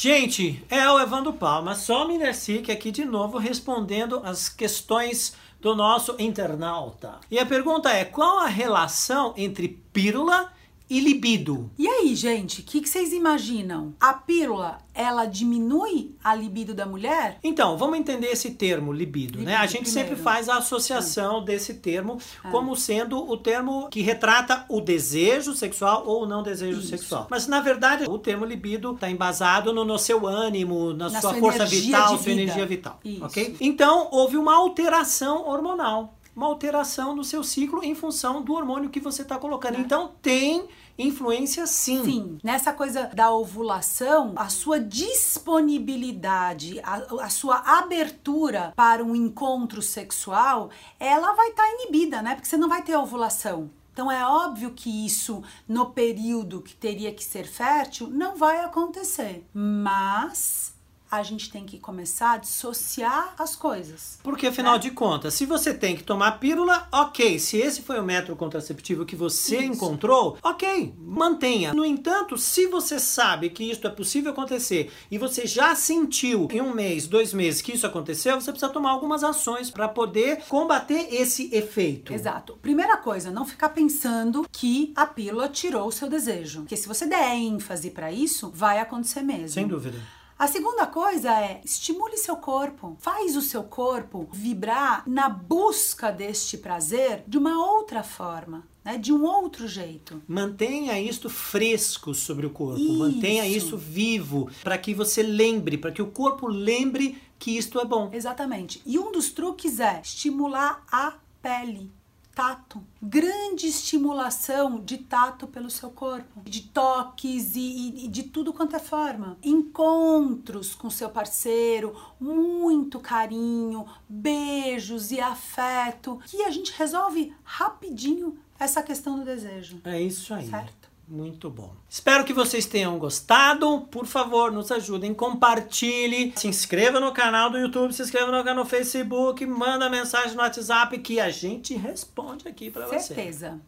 Gente, 0.00 0.64
é 0.70 0.88
o 0.88 1.00
Evandro 1.00 1.32
Palma, 1.32 1.74
Sommelier 1.74 2.32
Sikh 2.32 2.70
aqui 2.70 2.92
de 2.92 3.04
novo 3.04 3.36
respondendo 3.36 4.20
as 4.24 4.48
questões 4.48 5.34
do 5.60 5.74
nosso 5.74 6.14
internauta. 6.20 7.16
E 7.28 7.36
a 7.36 7.44
pergunta 7.44 7.90
é: 7.90 8.04
qual 8.04 8.38
a 8.38 8.46
relação 8.46 9.34
entre 9.36 9.66
pílula 9.92 10.52
e 10.90 11.00
libido? 11.00 11.70
E 11.78 11.86
aí, 11.86 12.14
gente, 12.14 12.60
o 12.60 12.64
que, 12.64 12.80
que 12.80 12.88
vocês 12.88 13.12
imaginam? 13.12 13.94
A 14.00 14.12
pílula, 14.12 14.78
ela 14.92 15.24
diminui 15.24 16.16
a 16.22 16.34
libido 16.34 16.74
da 16.74 16.84
mulher? 16.84 17.38
Então, 17.42 17.78
vamos 17.78 17.98
entender 17.98 18.28
esse 18.28 18.50
termo 18.50 18.92
libido, 18.92 19.40
né? 19.40 19.54
A 19.54 19.66
gente 19.66 19.84
primeiro. 19.84 20.08
sempre 20.08 20.22
faz 20.22 20.48
a 20.48 20.56
associação 20.56 21.44
desse 21.44 21.74
termo 21.74 22.18
como 22.50 22.74
sendo 22.74 23.18
o 23.18 23.36
termo 23.36 23.88
que 23.88 24.00
retrata 24.00 24.64
o 24.68 24.80
desejo 24.80 25.54
sexual 25.54 26.04
ou 26.06 26.24
o 26.24 26.26
não 26.26 26.42
desejo 26.42 26.80
Isso. 26.80 26.88
sexual. 26.88 27.28
Mas 27.30 27.46
na 27.46 27.60
verdade, 27.60 28.04
o 28.08 28.18
termo 28.18 28.44
libido 28.44 28.92
está 28.92 29.10
embasado 29.10 29.72
no, 29.72 29.84
no 29.84 29.98
seu 29.98 30.26
ânimo, 30.26 30.92
na, 30.92 31.10
Na 31.10 31.20
sua 31.20 31.28
sua 31.30 31.40
força 31.40 31.66
vital, 31.66 32.18
sua 32.18 32.32
energia 32.32 32.66
vital, 32.66 33.00
Isso. 33.04 33.24
OK? 33.24 33.56
Então, 33.60 34.08
houve 34.10 34.36
uma 34.36 34.54
alteração 34.54 35.46
hormonal. 35.46 36.14
Uma 36.38 36.46
alteração 36.46 37.14
no 37.16 37.24
seu 37.24 37.42
ciclo 37.42 37.82
em 37.82 37.96
função 37.96 38.42
do 38.42 38.52
hormônio 38.52 38.90
que 38.90 39.00
você 39.00 39.22
está 39.22 39.36
colocando. 39.36 39.80
Então, 39.80 40.14
tem 40.22 40.68
influência 40.96 41.66
sim. 41.66 42.04
Sim, 42.04 42.38
nessa 42.44 42.72
coisa 42.72 43.10
da 43.12 43.32
ovulação, 43.32 44.34
a 44.36 44.48
sua 44.48 44.78
disponibilidade, 44.78 46.78
a, 46.84 47.24
a 47.24 47.28
sua 47.28 47.56
abertura 47.80 48.72
para 48.76 49.02
um 49.02 49.16
encontro 49.16 49.82
sexual, 49.82 50.70
ela 51.00 51.32
vai 51.32 51.48
estar 51.48 51.68
inibida, 51.72 52.22
né? 52.22 52.36
Porque 52.36 52.46
você 52.46 52.56
não 52.56 52.68
vai 52.68 52.82
ter 52.82 52.96
ovulação. 52.96 53.68
Então 53.92 54.08
é 54.08 54.24
óbvio 54.24 54.70
que 54.70 55.04
isso, 55.04 55.42
no 55.66 55.86
período 55.86 56.62
que 56.62 56.76
teria 56.76 57.12
que 57.12 57.24
ser 57.24 57.48
fértil, 57.48 58.08
não 58.08 58.36
vai 58.36 58.60
acontecer. 58.60 59.44
Mas 59.52 60.77
a 61.10 61.22
gente 61.22 61.50
tem 61.50 61.64
que 61.64 61.78
começar 61.78 62.32
a 62.32 62.36
dissociar 62.36 63.34
as 63.38 63.56
coisas. 63.56 64.18
Porque 64.22 64.46
afinal 64.46 64.74
Né? 64.74 64.78
de 64.80 64.90
contas, 64.90 65.34
se 65.34 65.46
você 65.46 65.72
tem 65.72 65.96
que 65.96 66.02
tomar 66.02 66.32
pílula, 66.32 66.86
ok. 66.92 67.38
Se 67.38 67.56
esse 67.56 67.82
foi 67.82 67.98
o 67.98 68.04
método 68.04 68.36
contraceptivo 68.36 69.04
que 69.06 69.16
você 69.16 69.56
Isso. 69.58 69.72
encontrou, 69.72 70.36
ok, 70.42 70.94
mantenha. 70.98 71.72
No 71.72 71.84
entanto, 71.84 72.36
se 72.36 72.66
você 72.66 72.98
sabe 72.98 73.50
que 73.50 73.64
isso 73.64 73.86
é 73.86 73.90
possível 73.90 74.32
acontecer 74.32 74.92
e 75.10 75.18
você 75.18 75.46
já 75.46 75.74
sentiu 75.74 76.48
em 76.50 76.60
um 76.60 76.74
mês, 76.74 77.06
dois 77.06 77.32
meses 77.32 77.62
que 77.62 77.72
isso 77.72 77.86
aconteceu, 77.86 78.40
você 78.40 78.50
precisa 78.50 78.72
tomar 78.72 78.90
algumas 78.90 79.24
ações 79.24 79.70
para 79.70 79.88
poder 79.88 80.42
combater 80.48 81.08
esse 81.14 81.48
efeito. 81.54 82.12
Exato. 82.12 82.58
Primeira 82.60 82.96
coisa, 82.96 83.30
não 83.30 83.44
ficar 83.46 83.70
pensando 83.70 84.46
que 84.50 84.92
a 84.94 85.06
pílula 85.06 85.48
tirou 85.48 85.88
o 85.88 85.92
seu 85.92 86.08
desejo. 86.08 86.60
Porque 86.60 86.76
se 86.76 86.88
você 86.88 87.06
der 87.06 87.34
ênfase 87.34 87.90
para 87.90 88.12
isso, 88.12 88.50
vai 88.54 88.78
acontecer 88.78 89.22
mesmo. 89.22 89.48
Sem 89.48 89.66
dúvida. 89.66 89.98
A 90.38 90.46
segunda 90.46 90.86
coisa 90.86 91.32
é 91.32 91.60
estimule 91.64 92.16
seu 92.16 92.36
corpo. 92.36 92.96
Faz 93.00 93.34
o 93.34 93.42
seu 93.42 93.64
corpo 93.64 94.28
vibrar 94.32 95.02
na 95.04 95.28
busca 95.28 96.12
deste 96.12 96.56
prazer 96.56 97.24
de 97.26 97.36
uma 97.36 97.58
outra 97.72 98.04
forma, 98.04 98.64
né? 98.84 98.96
De 98.96 99.12
um 99.12 99.24
outro 99.24 99.66
jeito. 99.66 100.22
Mantenha 100.28 101.00
isto 101.00 101.28
fresco 101.28 102.14
sobre 102.14 102.46
o 102.46 102.50
corpo, 102.50 102.78
Isso. 102.78 102.92
mantenha 102.92 103.48
isso 103.48 103.76
vivo, 103.76 104.48
para 104.62 104.78
que 104.78 104.94
você 104.94 105.24
lembre, 105.24 105.76
para 105.76 105.90
que 105.90 106.00
o 106.00 106.06
corpo 106.06 106.46
lembre 106.46 107.20
que 107.36 107.58
isto 107.58 107.80
é 107.80 107.84
bom. 107.84 108.08
Exatamente. 108.12 108.80
E 108.86 108.96
um 108.96 109.10
dos 109.10 109.30
truques 109.30 109.80
é 109.80 110.00
estimular 110.04 110.84
a 110.92 111.14
pele. 111.42 111.90
Tato. 112.38 112.80
Grande 113.02 113.66
estimulação 113.66 114.78
de 114.78 114.98
tato 114.98 115.48
pelo 115.48 115.68
seu 115.68 115.90
corpo. 115.90 116.40
De 116.44 116.60
toques 116.68 117.56
e, 117.56 118.04
e- 118.04 118.08
de 118.08 118.22
tudo 118.22 118.52
quanto 118.52 118.76
é 118.76 118.78
forma. 118.78 119.36
Encontros 119.42 120.72
com 120.72 120.88
seu 120.88 121.10
parceiro, 121.10 121.96
muito 122.20 123.00
carinho, 123.00 123.84
beijos 124.08 125.10
e 125.10 125.18
afeto. 125.20 126.20
Que 126.26 126.44
a 126.44 126.50
gente 126.52 126.70
resolve 126.78 127.34
rapidinho 127.42 128.38
essa 128.56 128.84
questão 128.84 129.18
do 129.18 129.24
desejo. 129.24 129.80
É 129.82 130.00
isso 130.00 130.32
aí. 130.32 130.48
Certo. 130.48 130.88
Muito 131.10 131.48
bom. 131.48 131.74
Espero 131.88 132.22
que 132.22 132.34
vocês 132.34 132.66
tenham 132.66 132.98
gostado. 132.98 133.80
Por 133.90 134.04
favor, 134.04 134.52
nos 134.52 134.70
ajudem, 134.70 135.14
compartilhe, 135.14 136.34
se 136.36 136.46
inscreva 136.46 137.00
no 137.00 137.12
canal 137.12 137.48
do 137.48 137.58
YouTube, 137.58 137.94
se 137.94 138.02
inscreva 138.02 138.30
no 138.30 138.44
canal 138.44 138.62
no 138.62 138.68
Facebook, 138.68 139.44
manda 139.46 139.88
mensagem 139.88 140.36
no 140.36 140.42
WhatsApp 140.42 140.98
que 140.98 141.18
a 141.18 141.30
gente 141.30 141.74
responde 141.74 142.46
aqui 142.46 142.70
para 142.70 142.86
você. 142.86 143.14
Certeza. 143.14 143.58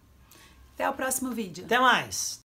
Até 0.75 0.89
o 0.89 0.93
próximo 0.93 1.31
vídeo. 1.31 1.65
Até 1.65 1.79
mais. 1.79 2.39